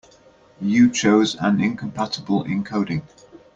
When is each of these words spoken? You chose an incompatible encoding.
You 0.59 0.89
chose 0.91 1.35
an 1.35 1.61
incompatible 1.61 2.43
encoding. 2.45 3.03